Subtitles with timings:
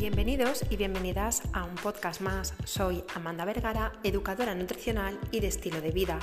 [0.00, 2.54] Bienvenidos y bienvenidas a un podcast más.
[2.64, 6.18] Soy Amanda Vergara, educadora nutricional y de estilo de vida.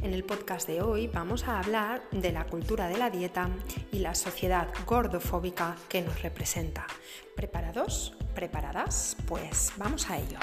[0.00, 3.50] En el podcast de hoy vamos a hablar de la cultura de la dieta
[3.92, 6.86] y la sociedad gordofóbica que nos representa.
[7.36, 8.16] ¿Preparados?
[8.34, 9.14] ¿Preparadas?
[9.26, 10.38] Pues vamos a ello.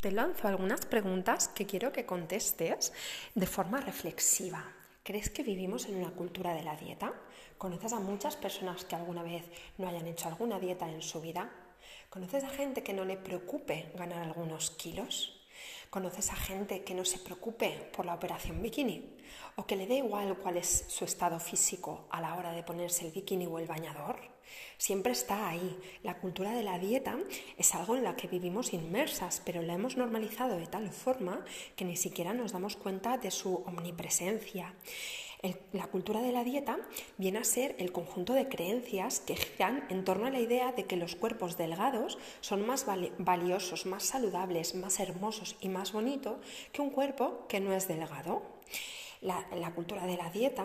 [0.00, 2.94] Te lanzo algunas preguntas que quiero que contestes
[3.34, 4.72] de forma reflexiva.
[5.02, 7.12] ¿Crees que vivimos en una cultura de la dieta?
[7.62, 9.44] ¿Conoces a muchas personas que alguna vez
[9.78, 11.48] no hayan hecho alguna dieta en su vida?
[12.10, 15.46] ¿Conoces a gente que no le preocupe ganar algunos kilos?
[15.88, 19.16] ¿Conoces a gente que no se preocupe por la operación bikini?
[19.54, 23.06] ¿O que le dé igual cuál es su estado físico a la hora de ponerse
[23.06, 24.16] el bikini o el bañador?
[24.76, 25.78] Siempre está ahí.
[26.02, 27.16] La cultura de la dieta
[27.56, 31.44] es algo en la que vivimos inmersas, pero la hemos normalizado de tal forma
[31.76, 34.74] que ni siquiera nos damos cuenta de su omnipresencia
[35.72, 36.78] la cultura de la dieta
[37.18, 40.84] viene a ser el conjunto de creencias que giran en torno a la idea de
[40.84, 42.86] que los cuerpos delgados son más
[43.18, 46.36] valiosos, más saludables, más hermosos y más bonitos
[46.72, 48.42] que un cuerpo que no es delgado
[49.22, 50.64] la, cultura de la dieta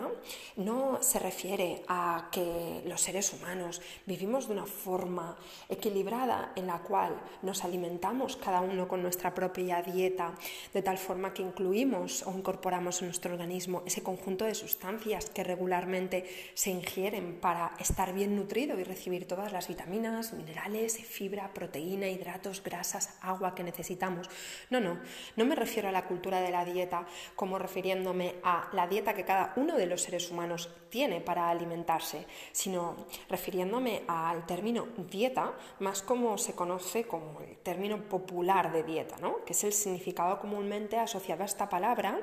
[0.56, 5.36] no se refiere a que los seres humanos vivimos de una forma
[5.68, 10.34] equilibrada en la cual nos alimentamos cada uno con nuestra propia dieta,
[10.74, 15.44] de tal forma que incluimos o incorporamos en nuestro organismo ese conjunto de sustancias que
[15.44, 22.08] regularmente se ingieren para estar bien nutrido y recibir todas las vitaminas, minerales, fibra, proteína,
[22.08, 24.28] hidratos, grasas, agua que necesitamos.
[24.70, 24.98] No, no,
[25.36, 29.24] no me refiero a la cultura de la dieta como refiriéndome a la dieta que
[29.24, 32.96] cada uno de los seres humanos tiene para alimentarse, sino
[33.28, 39.44] refiriéndome al término dieta, más como se conoce como el término popular de dieta, ¿no?
[39.44, 42.18] que es el significado comúnmente asociado a esta palabra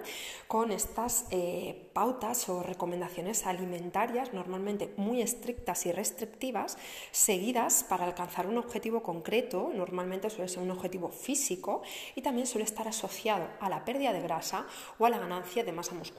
[0.47, 6.77] con estas eh, pautas o recomendaciones alimentarias normalmente muy estrictas y restrictivas,
[7.11, 11.83] seguidas para alcanzar un objetivo concreto, normalmente suele ser un objetivo físico
[12.15, 14.65] y también suele estar asociado a la pérdida de grasa
[14.97, 16.14] o a la ganancia de masa muscular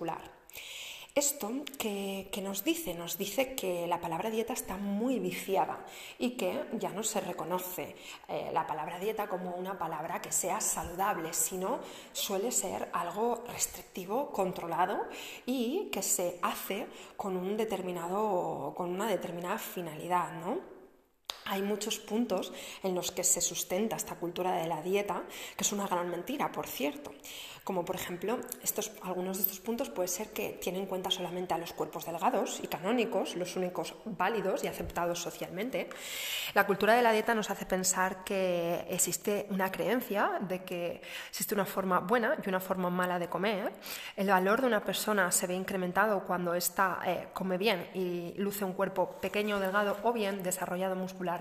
[1.17, 5.83] esto que, nos dice, nos dice que la palabra dieta está muy viciada
[6.19, 7.97] y que ya no se reconoce
[8.29, 11.81] eh, la palabra dieta como una palabra que sea saludable, sino
[12.13, 15.09] suele ser algo restrictivo, controlado
[15.47, 16.87] y que se hace
[17.17, 20.77] con un determinado, con una determinada finalidad, ¿no?
[21.47, 22.53] Hay muchos puntos
[22.83, 25.23] en los que se sustenta esta cultura de la dieta,
[25.57, 27.13] que es una gran mentira, por cierto.
[27.67, 31.53] Como por ejemplo, estos, algunos de estos puntos puede ser que tienen en cuenta solamente
[31.53, 35.89] a los cuerpos delgados y canónicos, los únicos válidos y aceptados socialmente.
[36.55, 41.55] La cultura de la dieta nos hace pensar que existe una creencia de que existe
[41.55, 43.73] una forma buena y una forma mala de comer.
[44.15, 48.65] El valor de una persona se ve incrementado cuando ésta eh, come bien y luce
[48.65, 51.36] un cuerpo pequeño, delgado o bien desarrollado muscular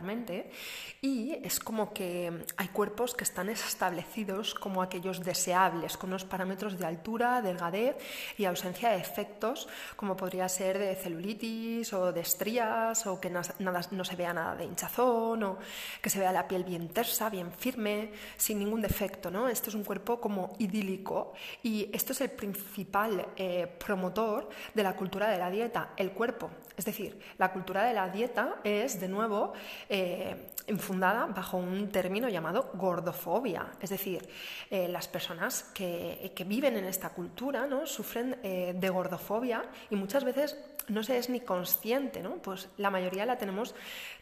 [1.02, 6.78] y es como que hay cuerpos que están establecidos como aquellos deseables, con unos parámetros
[6.78, 7.96] de altura, delgadez
[8.38, 13.54] y ausencia de efectos, como podría ser de celulitis o de estrías o que nada,
[13.92, 15.58] no se vea nada de hinchazón o
[16.02, 19.32] que se vea la piel bien tersa, bien firme, sin ningún defecto.
[19.32, 19.48] ¿no?
[19.48, 21.34] Esto es un cuerpo como idílico
[21.64, 26.50] y esto es el principal eh, promotor de la cultura de la dieta, el cuerpo.
[26.78, 29.54] Es decir, la cultura de la dieta es, de nuevo,
[29.90, 33.68] eh, infundada bajo un término llamado gordofobia.
[33.80, 34.28] Es decir,
[34.72, 37.86] eh, las personas que, viven en esta cultura ¿no?
[37.86, 40.58] sufren eh, de gordofobia y muchas veces
[40.88, 42.38] no se es ni consciente, ¿no?
[42.38, 43.76] Pues la mayoría la tenemos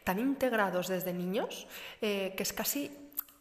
[0.03, 1.67] tan integrados desde niños
[1.99, 2.89] que es casi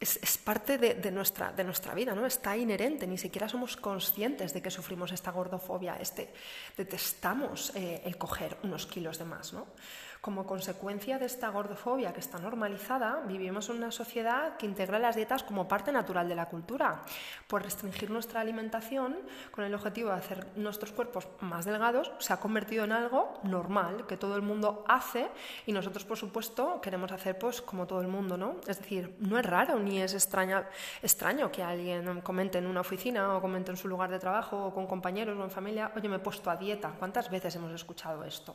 [0.00, 2.26] es, parte de, nuestra, de nuestra vida, ¿no?
[2.26, 6.32] Está inherente, ni siquiera somos conscientes de que sufrimos esta gordofobia, este,
[6.76, 9.68] detestamos el coger unos kilos de más, ¿no?
[10.22, 15.16] Como consecuencia de esta gordofobia que está normalizada, vivimos en una sociedad que integra las
[15.16, 17.02] dietas como parte natural de la cultura.
[17.48, 19.18] Por restringir nuestra alimentación
[19.50, 24.06] con el objetivo de hacer nuestros cuerpos más delgados, se ha convertido en algo normal,
[24.06, 25.28] que todo el mundo hace
[25.66, 28.60] y nosotros, por supuesto, queremos hacer pues como todo el mundo, ¿no?
[28.68, 33.40] Es decir, no es raro ni es extraño que alguien comente en una oficina o
[33.40, 36.20] comente en su lugar de trabajo o con compañeros o en familia, oye, me he
[36.20, 36.94] puesto a dieta.
[36.96, 38.54] ¿Cuántas veces hemos escuchado esto?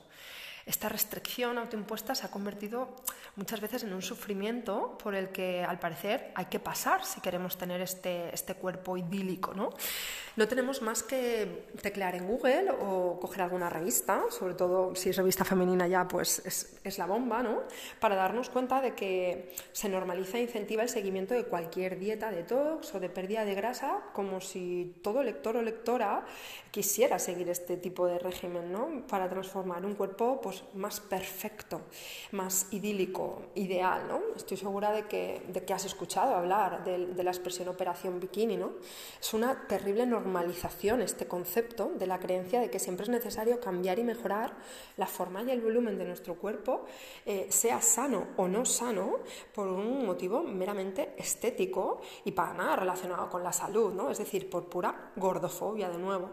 [0.68, 2.90] Esta restricción autoimpuesta se ha convertido
[3.38, 7.58] muchas veces en un sufrimiento por el que al parecer hay que pasar si queremos
[7.58, 9.54] tener este, este cuerpo idílico.
[9.54, 9.70] ¿no?
[10.38, 15.18] no tenemos más que teclear en Google o coger alguna revista, sobre todo si es
[15.18, 17.64] revista femenina ya, pues es, es la bomba, ¿no?
[18.00, 22.94] para darnos cuenta de que se normaliza e incentiva el seguimiento de cualquier dieta detox
[22.94, 26.24] o de pérdida de grasa, como si todo lector o lectora
[26.70, 29.08] quisiera seguir este tipo de régimen ¿no?
[29.08, 31.82] para transformar un cuerpo pues, más perfecto,
[32.32, 34.22] más idílico, ideal, ¿no?
[34.36, 38.58] Estoy segura de que, de que has escuchado hablar de, de, la expresión operación bikini,
[38.58, 38.74] ¿no?
[39.20, 44.00] Es una terrible normalización este concepto de la creencia de que siempre es necesario cambiar
[44.00, 44.56] y mejorar
[44.98, 46.86] la forma y el volumen de nuestro cuerpo,
[47.26, 49.20] eh, sea sano o no sano,
[49.54, 54.10] por un motivo meramente estético y para nada relacionado con la salud, ¿no?
[54.10, 56.30] Es decir, por pura gordofobia de nuevo.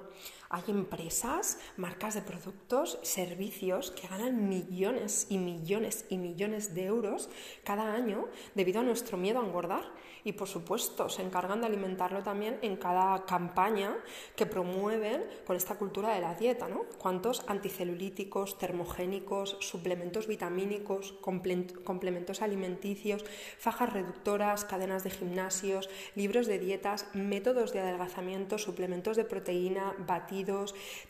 [0.51, 7.31] Hay empresas, marcas de productos, servicios que ganan millones y millones y millones de euros
[7.65, 9.85] cada año debido a nuestro miedo a engordar
[10.23, 13.97] y por supuesto se encargan de alimentarlo también en cada campaña
[14.37, 16.85] que promueven con esta cultura de la dieta, ¿no?
[16.99, 23.25] Cuántos anticelulíticos, termogénicos, suplementos vitamínicos, complementos alimenticios,
[23.59, 30.34] fajas reductoras, cadenas de gimnasios, libros de dietas, métodos de adelgazamiento, suplementos de proteína, batidos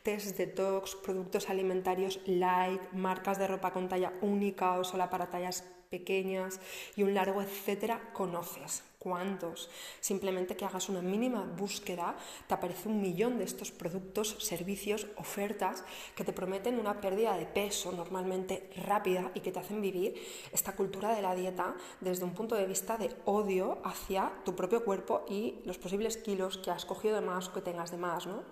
[0.03, 5.65] test detox, productos alimentarios light, marcas de ropa con talla única o sola para tallas
[5.91, 6.61] pequeñas
[6.97, 8.83] y un largo etcétera conoces.
[9.05, 9.69] ¿Cuántos?
[10.01, 12.17] Simplemente que hagas una mínima búsqueda,
[12.49, 15.85] te aparece un millón de estos productos, servicios, ofertas
[16.17, 20.15] que te prometen una pérdida de peso normalmente rápida y que te hacen vivir
[20.53, 24.83] esta cultura de la dieta desde un punto de vista de odio hacia tu propio
[24.87, 28.27] cuerpo y los posibles kilos que has cogido de más o que tengas de más.
[28.27, 28.43] ¿no?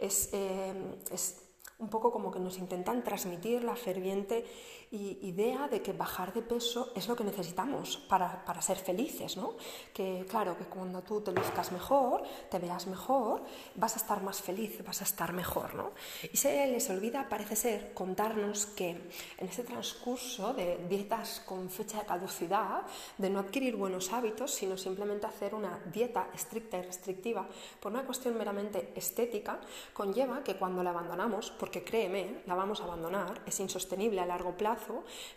[0.00, 0.74] es, eh,
[1.12, 1.36] es
[1.78, 4.44] un poco como que nos intentan transmitir la ferviente
[4.92, 9.54] idea de que bajar de peso es lo que necesitamos para, para, ser felices, ¿no?
[9.92, 13.42] Que claro, que cuando tú te luzcas mejor, te veas mejor,
[13.74, 15.92] vas a estar más feliz, vas a estar mejor, ¿no?
[16.30, 22.00] Y se les olvida, parece ser, contarnos que en ese transcurso de dietas con fecha
[22.00, 22.82] de caducidad,
[23.16, 27.48] de no adquirir buenos hábitos, sino simplemente hacer una dieta estricta y restrictiva
[27.80, 29.58] por una cuestión meramente estética,
[29.94, 34.54] conlleva que cuando la abandonamos, porque créeme, la vamos a abandonar, es insostenible a largo
[34.56, 34.81] plazo,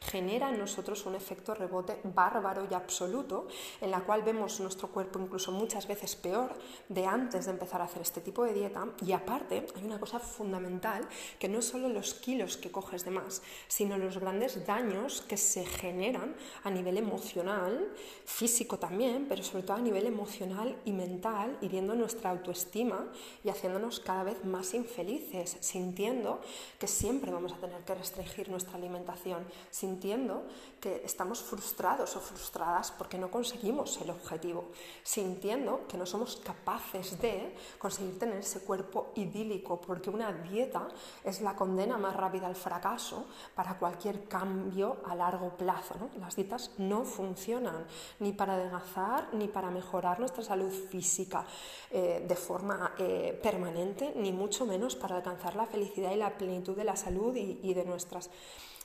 [0.01, 3.47] genera en nosotros un efecto rebote bárbaro y absoluto,
[3.81, 6.53] en la cual vemos nuestro cuerpo incluso muchas veces peor
[6.89, 8.88] de antes de empezar a hacer este tipo de dieta.
[9.06, 11.07] Y aparte, hay una cosa fundamental,
[11.39, 15.38] que no es solo los kilos que coges de más, sino los grandes daños que
[15.38, 17.94] se generan a nivel emocional,
[18.25, 23.07] físico también, pero sobre todo a nivel emocional y mental, hiriendo nuestra autoestima
[23.44, 26.41] y haciéndonos cada vez más infelices, sintiendo
[26.80, 29.34] que siempre vamos a tener que restringir nuestra alimentación
[29.69, 30.43] sintiendo
[30.79, 34.69] que estamos frustrados o frustradas porque no conseguimos el objetivo,
[35.01, 40.87] sintiendo que no somos capaces de conseguir tener ese cuerpo idílico, porque una dieta
[41.23, 45.95] es la condena más rápida al fracaso para cualquier cambio a largo plazo.
[46.19, 47.88] Las dietas no funcionan
[48.19, 51.45] ni para adelgazar ni para mejorar nuestra salud física
[51.89, 56.75] eh, de forma eh, permanente, ni mucho menos para alcanzar la felicidad y la plenitud
[56.75, 58.29] de la salud y de nuestras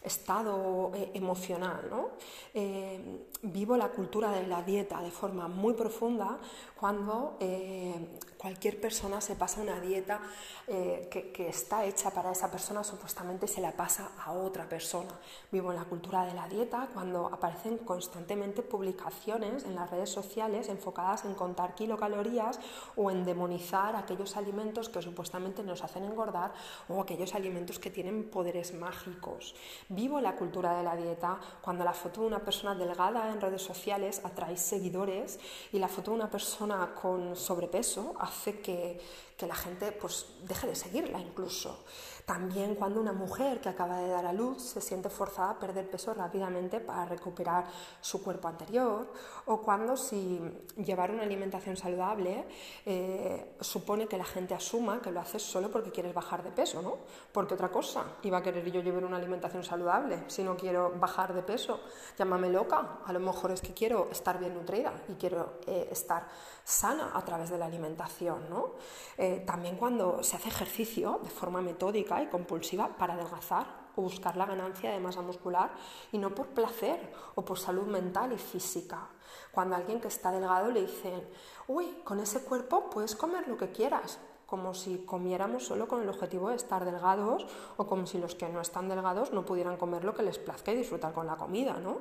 [0.03, 1.89] estado eh, emocional.
[1.91, 2.11] ¿no?
[2.55, 6.39] Eh, vivo la cultura de la dieta de forma muy profunda
[6.79, 7.95] cuando eh,
[8.41, 10.19] cualquier persona se pasa una dieta
[10.67, 15.11] que, que, está hecha para esa persona, supuestamente se la pasa a otra persona.
[15.53, 20.69] Vivo en la cultura de la dieta cuando aparecen constantemente publicaciones en las redes sociales
[20.69, 22.61] enfocadas en contar kilocalorías
[22.97, 26.55] o en demonizar aquellos alimentos que supuestamente nos hacen engordar
[26.89, 29.55] o aquellos alimentos que tienen poderes mágicos.
[29.91, 33.63] Vivo la cultura de la dieta cuando la foto de una persona delgada en redes
[33.63, 35.39] sociales atrae seguidores
[35.73, 38.99] y la foto de una persona con sobrepeso hace que,
[39.41, 41.85] que la gente pues, deje de seguirla incluso.
[42.27, 45.91] También cuando una mujer que acaba de dar a luz se siente forzada a perder
[45.91, 47.65] peso rápidamente para recuperar
[48.03, 49.11] su cuerpo anterior,
[49.47, 50.39] o cuando si
[50.77, 52.45] llevar una alimentación saludable
[52.85, 56.83] eh, supone que la gente asuma que lo haces solo porque quieres bajar de peso,
[56.83, 56.99] ¿no?
[57.33, 61.33] Porque otra cosa iba a querer yo llevar una alimentación saludable si no quiero bajar
[61.33, 61.81] de peso.
[62.19, 66.29] Llámame loca, a lo mejor es que quiero estar bien nutrida y quiero eh, estar
[66.63, 68.75] sana a través de la alimentación, ¿no?
[69.17, 74.37] Eh, también cuando se hace ejercicio de forma metódica y compulsiva para adelgazar o buscar
[74.37, 75.71] la ganancia de masa muscular
[76.13, 79.09] y no por placer o por salud mental y física.
[79.53, 81.29] Cuando alguien que está delgado le dicen,
[81.69, 84.19] uy, con ese cuerpo puedes comer lo que quieras,
[84.51, 88.49] como si comiéramos solo con el objetivo de estar delgados o como si los que
[88.49, 91.75] no están delgados no pudieran comer lo que les plazca y disfrutar con la comida,
[91.75, 91.99] ¿no?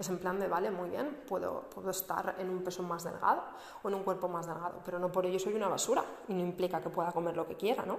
[0.00, 3.44] Es en plan de, vale, muy bien, puedo, puedo estar en un peso más delgado
[3.84, 6.40] o en un cuerpo más delgado, pero no por ello soy una basura y no
[6.40, 7.98] implica que pueda comer lo que quiera, ¿no?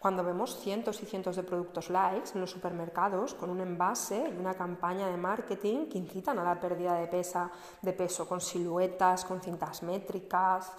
[0.00, 4.40] Cuando vemos cientos y cientos de productos likes en los supermercados con un envase y
[4.40, 7.48] una campaña de marketing que incitan a la pérdida de, pesa,
[7.80, 10.72] de peso con siluetas, con cintas métricas,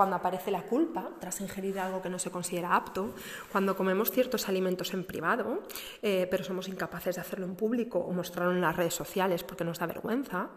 [0.00, 3.12] cuando aparece la culpa tras ingerir algo que no se considera apto,
[3.52, 5.62] cuando comemos ciertos alimentos en privado,
[6.00, 9.62] eh, pero somos incapaces de hacerlo en público o mostrarlo en las redes sociales porque
[9.62, 10.48] nos da vergüenza,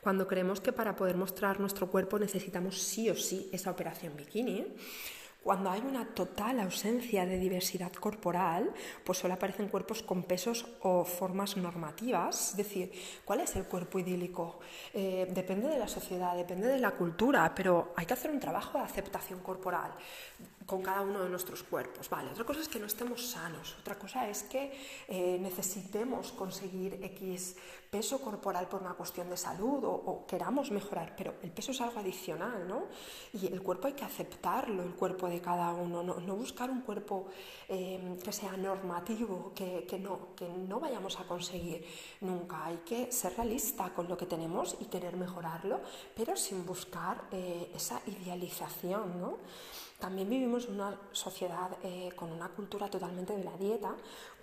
[0.00, 4.68] cuando creemos que para poder mostrar nuestro cuerpo necesitamos sí o sí esa operación bikini,
[5.42, 8.72] cuando hay una total ausencia de diversidad corporal,
[9.04, 12.50] pues solo aparecen cuerpos con pesos o formas normativas.
[12.50, 12.92] Es decir,
[13.24, 14.60] ¿cuál es el cuerpo idílico?
[14.94, 18.78] Eh, depende de la sociedad, depende de la cultura, pero hay que hacer un trabajo
[18.78, 19.92] de aceptación corporal
[20.66, 22.08] con cada uno de nuestros cuerpos.
[22.08, 24.72] Vale, otra cosa es que no estemos sanos, otra cosa es que
[25.08, 27.56] eh, necesitemos conseguir X
[27.92, 32.00] peso corporal por una cuestión de salud o, queramos mejorar, pero el peso es algo
[32.00, 32.84] adicional, ¿no?
[33.34, 37.26] Y el cuerpo hay que aceptarlo, el cuerpo de cada uno, no, buscar un cuerpo
[37.68, 41.84] eh, que sea normativo, que, no, que no vayamos a conseguir
[42.22, 42.64] nunca.
[42.64, 45.82] Hay que ser realista con lo que tenemos y querer mejorarlo,
[46.16, 49.36] pero sin buscar eh, esa idealización, ¿no?
[50.02, 53.94] También vivimos en una sociedad eh, con una cultura totalmente de la dieta,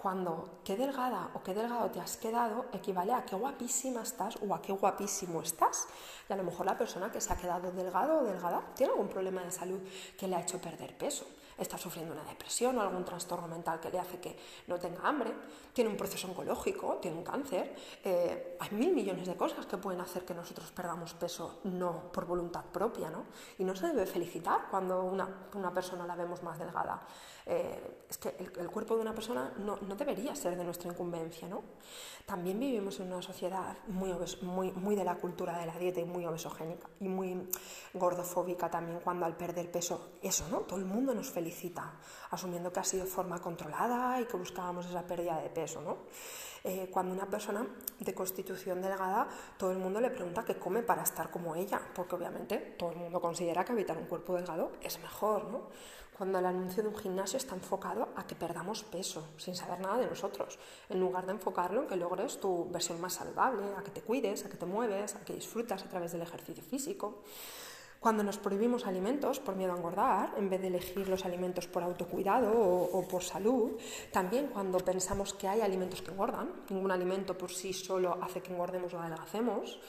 [0.01, 4.55] cuando qué delgada o qué delgado te has quedado equivale a qué guapísima estás o
[4.55, 5.87] a qué guapísimo estás.
[6.29, 9.09] Y a lo mejor la persona que se ha quedado delgado o delgada tiene algún
[9.09, 9.79] problema de salud
[10.17, 11.25] que le ha hecho perder peso
[11.59, 14.35] está sufriendo una depresión o algún trastorno mental que le hace que
[14.67, 15.33] no tenga hambre,
[15.73, 17.75] tiene un proceso oncológico, tiene un cáncer.
[18.03, 22.25] Eh, hay mil millones de cosas que pueden hacer que nosotros perdamos peso no por
[22.25, 23.25] voluntad propia, ¿no?
[23.57, 27.01] Y no se debe felicitar cuando una, una persona la vemos más delgada.
[27.45, 31.47] Eh, es que el, cuerpo de una persona no, no, debería ser de nuestra incumbencia,
[31.47, 31.63] ¿no?
[32.25, 34.13] También vivimos en una sociedad muy,
[34.43, 37.49] muy, muy de la cultura de la dieta y muy obesogénica y muy
[37.93, 40.59] gordofóbica también cuando al perder peso, eso, ¿no?
[40.59, 41.48] Todo el mundo nos felicita,
[42.31, 45.97] asumiendo que ha sido forma controlada y que buscábamos esa pérdida de peso, ¿no?
[46.63, 47.65] Eh, cuando una persona
[47.99, 49.27] de constitución delgada,
[49.57, 52.97] todo el mundo le pregunta qué come para estar como ella, porque obviamente todo el
[52.97, 55.69] mundo considera que habitar un cuerpo delgado es mejor, ¿no?
[56.19, 59.97] cuando el anuncio de un gimnasio está enfocado a que perdamos peso, sin saber nada
[59.99, 63.91] de nosotros, en lugar de enfocarlo en que logres tu versión más saludable, a que
[63.91, 67.23] te cuides, a que te mueves, a que disfrutas a través del ejercicio físico.
[67.99, 71.83] Cuando nos prohibimos alimentos por miedo a engordar, en vez de elegir los alimentos por
[71.83, 73.71] autocuidado o, por salud,
[74.11, 78.53] también cuando pensamos que hay alimentos que engordan, ningún alimento por sí solo hace que
[78.53, 79.79] engordemos o adelgacemos,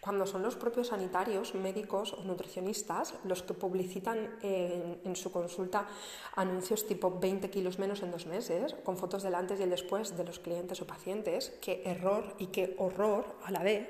[0.00, 5.86] cuando son los propios sanitarios, médicos o nutricionistas los que publicitan en, su consulta
[6.34, 10.16] anuncios tipo 20 kilos menos en dos meses, con fotos del antes y el después
[10.16, 13.86] de los clientes o pacientes, qué error y qué horror a la vez.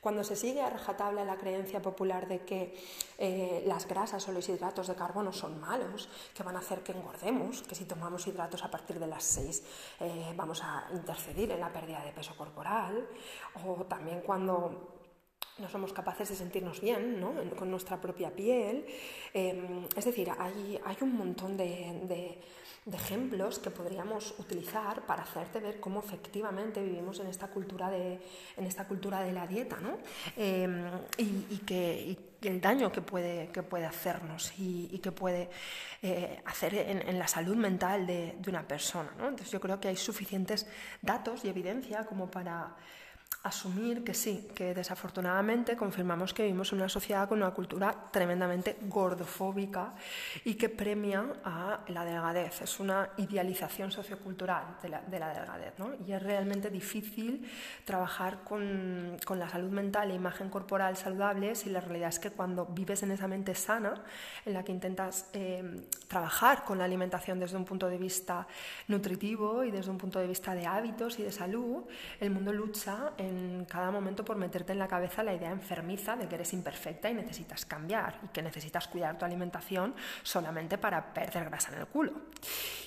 [0.00, 2.74] Cuando se sigue a rajatabla la creencia popular de que
[3.18, 6.92] eh, las grasas o los hidratos de carbono son malos, que van a hacer que
[6.92, 9.62] engordemos, que si tomamos hidratos a partir de las 6
[10.00, 13.08] eh, vamos a intercedir en la pérdida de peso corporal,
[13.64, 14.98] o también cuando
[15.58, 17.34] no somos capaces de sentirnos bien ¿no?
[17.56, 18.86] con nuestra propia piel.
[19.34, 22.40] Em, es decir, hay, hay un montón de, de,
[22.96, 28.20] ejemplos que podríamos utilizar para hacerte ver cómo efectivamente vivimos en esta cultura de,
[28.56, 29.98] en esta cultura de la dieta ¿no?
[30.36, 35.50] Em, y, que, el daño que puede, que puede hacernos y, que puede
[36.02, 39.10] eh, hacer en, en, la salud mental de, de una persona.
[39.18, 39.24] ¿no?
[39.24, 40.66] Entonces yo creo que hay suficientes
[41.02, 42.76] datos y evidencia como para
[43.48, 48.76] asumir que sí, que desafortunadamente confirmamos que vivimos en una sociedad con una cultura tremendamente
[48.82, 49.94] gordofóbica
[50.44, 52.62] y que premia a la delgadez.
[52.62, 55.78] Es una idealización sociocultural de la, delgadez.
[55.78, 55.92] ¿no?
[56.06, 57.48] Y es realmente difícil
[57.84, 62.30] trabajar con, con, la salud mental e imagen corporal saludable si la realidad es que
[62.30, 64.02] cuando vives en esa mente sana,
[64.44, 68.48] en la que intentas eh, trabajar con la alimentación desde un punto de vista
[68.88, 71.84] nutritivo y desde un punto de vista de hábitos y de salud,
[72.20, 76.26] el mundo lucha en cada momento por meterte en la cabeza la idea enfermiza de
[76.28, 81.44] que eres imperfecta y necesitas cambiar y que necesitas cuidar tu alimentación solamente para perder
[81.44, 82.12] grasa en el culo.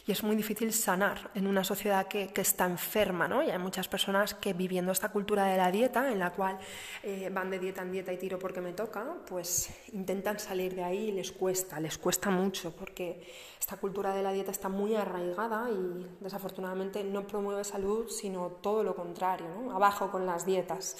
[0.08, 3.43] Y es muy difícil sanar en una sociedad que, está enferma, ¿no?
[3.43, 6.58] Y hay muchas personas que viviendo esta cultura de la dieta, en la cual
[7.03, 10.84] eh, van de dieta en dieta y tiro porque me toca, pues intentan salir de
[10.84, 13.22] ahí y les cuesta, les cuesta mucho porque
[13.60, 18.84] esta cultura de la dieta está muy arraigada y desafortunadamente no promueve salud, sino todo
[18.84, 20.98] lo contrario, abajo con las dietas.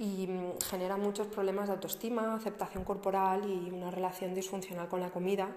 [0.00, 5.10] Y mm, genera muchos problemas de autoestima, aceptación corporal y una relación disfuncional con la
[5.10, 5.48] comida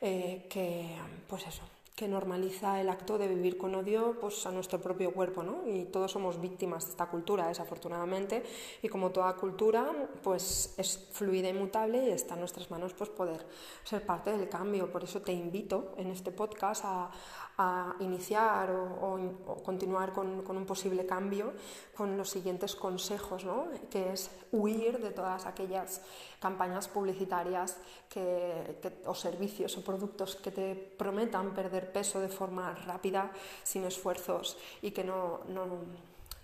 [0.00, 0.94] eh, que,
[1.26, 1.62] pues eso,
[1.98, 5.66] que normaliza el acto de vivir con odio pues, a nuestro propio cuerpo, ¿no?
[5.66, 8.44] Y todos somos víctimas de esta cultura, desafortunadamente,
[8.80, 9.84] y como toda cultura,
[10.22, 13.44] pues es fluida y mutable y está en nuestras manos pues, poder
[13.82, 14.92] ser parte del cambio.
[14.92, 17.10] Por eso te invito en este podcast a,
[17.58, 19.18] a iniciar o,
[19.64, 21.52] continuar con, un posible cambio
[21.92, 23.66] con los siguientes consejos, ¿no?
[23.90, 26.00] que es huir de todas aquellas
[26.38, 27.76] campañas publicitarias
[28.08, 33.30] que, o servicios o productos que te prometan perder peso de forma rápida,
[33.62, 35.40] sin esfuerzos y que no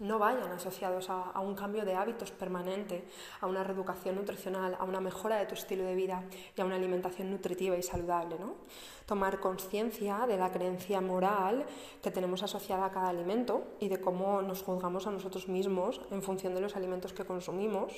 [0.00, 3.04] no vayan asociados a, un cambio de hábitos permanente,
[3.40, 6.24] a una reeducación nutricional, a una mejora de tu estilo de vida
[6.56, 8.36] y a una alimentación nutritiva y saludable.
[8.38, 8.56] ¿no?
[9.06, 11.64] Tomar conciencia de la creencia moral
[12.02, 16.22] que tenemos asociada a cada alimento y de cómo nos juzgamos a nosotros mismos en
[16.22, 17.92] función de los alimentos que consumimos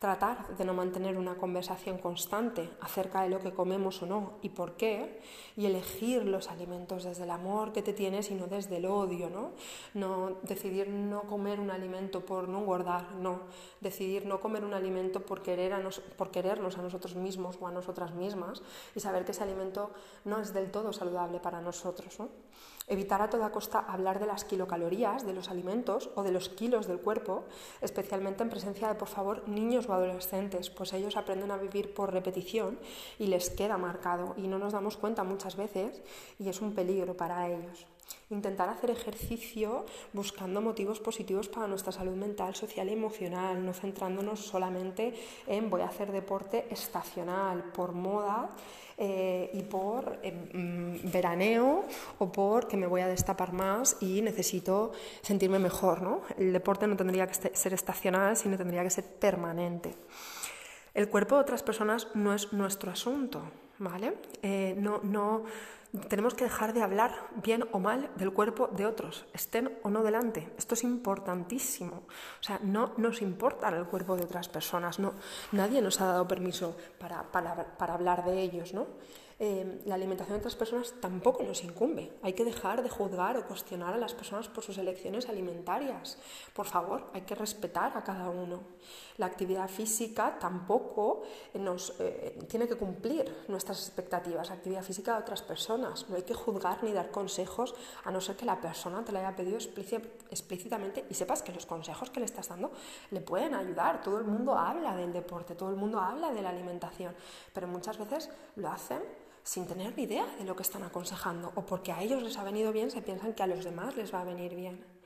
[0.00, 4.48] tratar de no mantener una conversación constante acerca de lo que comemos o no y
[4.48, 5.20] por qué,
[5.58, 9.28] y elegir los alimentos desde el amor que te tienes y no desde el odio,
[9.28, 9.50] ¿no?
[9.92, 13.40] No decidir no comer un alimento por no engordar, no,
[13.82, 15.82] decidir no comer un alimento por, querer a
[16.16, 18.62] por querernos a nosotros mismos o a nosotras mismas
[18.94, 19.90] y saber que ese alimento
[20.24, 22.30] no es del todo saludable para nosotros, ¿no?
[22.90, 26.88] Evitar a toda costa hablar de las kilocalorías de los alimentos o de los kilos
[26.88, 27.44] del cuerpo,
[27.80, 32.12] especialmente en presencia de, por favor, niños o adolescentes, pues ellos aprenden a vivir por
[32.12, 32.80] repetición
[33.16, 36.02] y les queda marcado y no nos damos cuenta muchas veces
[36.40, 37.86] y es un peligro para ellos.
[38.30, 44.40] Intentar hacer ejercicio buscando motivos positivos para nuestra salud mental, social y emocional, no centrándonos
[44.40, 45.14] solamente
[45.46, 48.50] en voy a hacer deporte estacional, por moda
[48.96, 51.84] eh, y por eh, mm, veraneo
[52.18, 56.02] o por que me voy a destapar más y necesito sentirme mejor.
[56.02, 56.20] ¿no?
[56.36, 59.94] El deporte no tendría que ser estacional, sino tendría que ser permanente.
[60.94, 63.42] El cuerpo de otras personas no es nuestro asunto,
[63.78, 64.14] ¿vale?
[64.42, 65.44] Eh, no, no,
[66.08, 70.02] tenemos que dejar de hablar bien o mal del cuerpo de otros, estén o no
[70.02, 70.52] delante.
[70.56, 72.04] Esto es importantísimo.
[72.40, 74.98] O sea, no nos importa el cuerpo de otras personas.
[74.98, 75.14] No,
[75.52, 78.86] nadie nos ha dado permiso para, para hablar de ellos, ¿no?
[79.42, 82.12] Eh, la alimentación de otras personas tampoco nos incumbe.
[82.20, 86.18] Hay que dejar de juzgar o cuestionar a las personas por sus elecciones alimentarias.
[86.52, 88.60] Por favor, hay que respetar a cada uno.
[89.16, 91.22] La actividad física tampoco
[91.54, 96.06] nos eh, tiene que cumplir nuestras expectativas, la actividad física de otras personas.
[96.10, 99.20] No hay que juzgar ni dar consejos a no ser que la persona te lo
[99.20, 102.72] haya pedido explícitamente y sepas que los consejos que le estás dando
[103.10, 104.02] le pueden ayudar.
[104.02, 107.14] Todo el mundo habla del deporte, todo el mundo habla de la alimentación,
[107.54, 109.00] pero muchas veces lo hacen
[109.42, 112.44] sin tener ni idea de lo que están aconsejando o porque a ellos les ha
[112.44, 114.99] venido bien se piensan que a los demás les va a venir bien.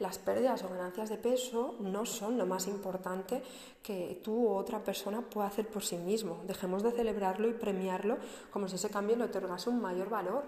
[0.00, 3.42] Las pérdidas o ganancias de peso no son lo más importante
[3.80, 6.40] que tú u otra persona pueda hacer por sí mismo.
[6.46, 8.18] Dejemos de celebrarlo y premiarlo
[8.50, 10.42] como si ese cambio le otorgase un mayor valor.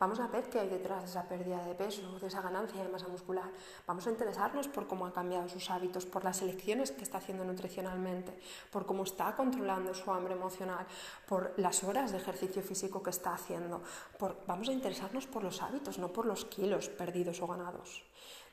[0.00, 2.88] Vamos a ver qué hay detrás de esa pérdida de peso, de esa ganancia de
[2.88, 3.48] masa muscular.
[3.86, 7.44] Vamos a interesarnos por cómo ha cambiado sus hábitos, por las elecciones que está haciendo
[7.44, 8.36] nutricionalmente,
[8.72, 10.86] por cómo está controlando su hambre emocional,
[11.28, 13.80] por las horas de ejercicio físico que está haciendo.
[14.48, 18.07] Vamos a interesarnos por los hábitos, no por los kilos perdidos o ganados.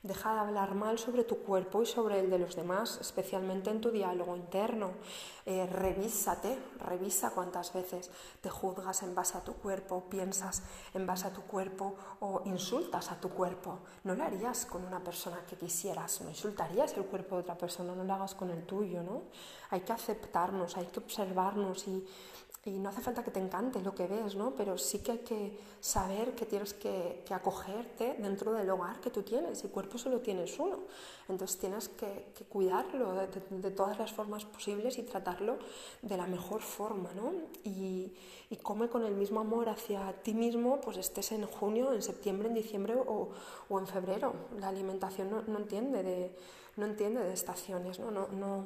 [0.06, 3.82] Deja de hablar mal sobre tu cuerpo y sobre el de los demás, especialmente en
[3.82, 4.92] tu diálogo interno.
[5.48, 10.62] Eh, revísate, revisa cuántas veces te juzgas en base a tu cuerpo, piensas
[10.94, 13.80] en base a tu cuerpo o insultas a tu cuerpo.
[14.04, 17.96] No lo harías con una persona que quisieras, no insultarías el cuerpo de otra persona,
[17.96, 19.24] no lo hagas con el tuyo, ¿no?
[19.72, 22.06] Hay que aceptarnos, hay que observarnos y
[22.68, 24.56] y no hace falta que te encante lo que ves, ¿no?
[24.56, 29.22] Pero sí que hay que saber que tienes que, acogerte dentro del hogar que tú
[29.22, 29.64] tienes.
[29.64, 30.80] Y cuerpo solo tienes uno.
[31.30, 35.60] Entonces tienes que, cuidarlo de, todas las formas posibles y tratarlo
[36.02, 37.34] de la mejor forma, ¿no?
[37.64, 38.12] Y,
[38.64, 42.56] come con el mismo amor hacia ti mismo, pues estés en junio, en septiembre, en
[42.56, 43.30] diciembre o,
[43.70, 44.34] en febrero.
[44.60, 46.36] La alimentación no, entiende, de,
[46.78, 48.10] no entiende de estaciones, ¿no?
[48.10, 48.66] no, no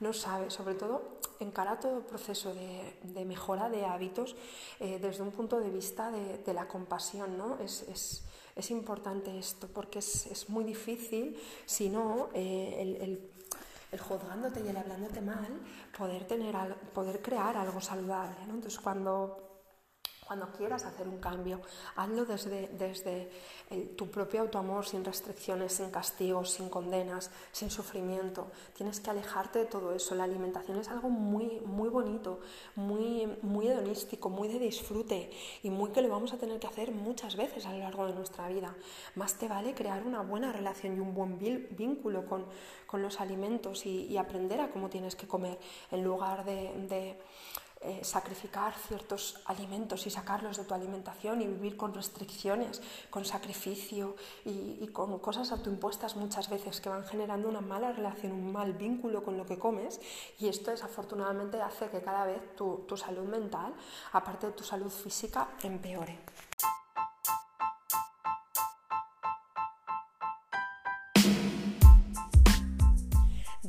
[0.00, 4.36] no sabe, sobre todo encara todo el proceso de, mejora de hábitos
[4.78, 7.36] eh, desde un punto de vista de, la compasión.
[7.38, 7.58] ¿no?
[7.58, 8.22] Es,
[8.70, 12.96] importante esto porque es, muy difícil, si no, eh,
[13.90, 15.60] el, juzgándote y el hablándote mal,
[15.96, 16.54] poder, tener,
[16.94, 18.36] poder crear algo saludable.
[18.44, 19.49] Entonces, cuando
[20.30, 21.60] cuando quieras hacer un cambio,
[21.96, 23.28] hazlo desde, desde
[23.96, 28.46] tu propio autoamor, sin restricciones, sin castigos, sin condenas, sin sufrimiento.
[28.72, 30.14] Tienes que alejarte de todo eso.
[30.14, 32.38] La alimentación es algo muy, muy bonito,
[32.76, 35.32] muy, muy hedonístico, muy de disfrute
[35.64, 38.14] y muy que lo vamos a tener que hacer muchas veces a lo largo de
[38.14, 38.72] nuestra vida.
[39.16, 42.46] Más te vale crear una buena relación y un buen vínculo con,
[42.86, 45.58] con los alimentos y, aprender a cómo tienes que comer
[45.90, 47.18] en lugar de
[47.82, 54.16] eh, sacrificar ciertos alimentos y sacarlos de tu alimentación y vivir con restricciones, con sacrificio
[54.44, 59.22] y, con cosas autoimpuestas muchas veces que van generando una mala relación, un mal vínculo
[59.22, 59.98] con lo que comes
[60.38, 63.72] y esto desafortunadamente hace que cada vez tu, tu salud mental,
[64.12, 66.18] aparte de tu salud física, empeore.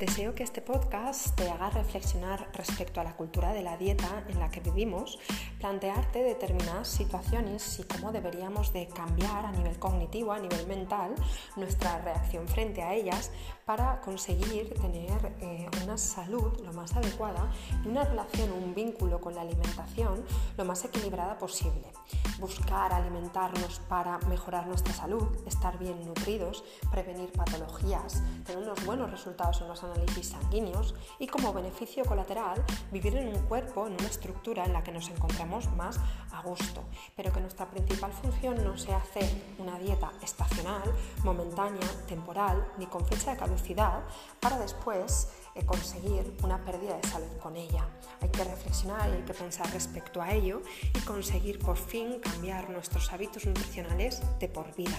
[0.02, 4.40] Deseo que este podcast te haga reflexionar respecto a la cultura de la dieta en
[4.40, 5.20] la que vivimos,
[5.60, 11.14] plantearte determinadas situaciones y cómo deberíamos de cambiar a nivel cognitivo, a nivel mental,
[11.56, 13.30] nuestra reacción frente a ellas
[13.64, 17.52] para conseguir tener eh, una salud lo más adecuada
[17.86, 20.26] y una relación, un vínculo con la alimentación
[20.58, 21.92] lo más equilibrada posible.
[22.40, 29.62] Buscar alimentarnos para mejorar nuestra salud, estar bien nutridos, prevenir patologías, tener unos buenos resultados
[29.62, 34.66] en los análisis sanguíneos y como beneficio colateral vivir en un cuerpo, en una estructura
[34.66, 36.00] en la que nos encontramos más
[36.32, 36.84] a gusto,
[37.16, 40.84] pero que nuestra principal función no sea hacer una dieta estacional,
[41.24, 44.04] momentánea, temporal, ni con fecha de caducidad,
[44.40, 47.86] para después eh, conseguir una pérdida de salud con ella.
[48.22, 50.62] Hay que reflexionar y hay que pensar respecto a ello
[50.96, 54.98] y conseguir por fin cambiar nuestros hábitos nutricionales de por vida.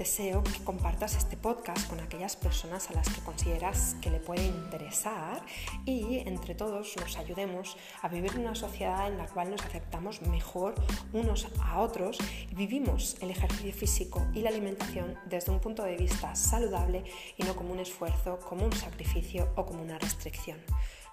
[0.00, 4.46] Deseo que compartas este podcast con aquellas personas a las que consideras que le puede
[4.46, 5.42] interesar
[5.84, 10.22] y entre todos nos ayudemos a vivir en una sociedad en la cual nos aceptamos
[10.22, 10.74] mejor
[11.12, 12.16] unos a otros
[12.50, 17.04] y vivimos el ejercicio físico y la alimentación desde un punto de vista saludable
[17.36, 20.60] y no como un esfuerzo, como un sacrificio o como una restricción.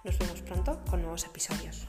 [0.02, 1.86] Nos vemos pronto con nuevos episodios.